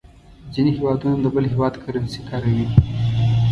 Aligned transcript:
ځینې 0.53 0.71
هېوادونه 0.77 1.15
د 1.21 1.25
بل 1.35 1.45
هېواد 1.53 1.73
کرنسي 1.83 2.21
کاروي. 2.29 2.67